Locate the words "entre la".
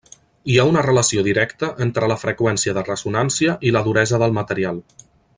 1.85-2.17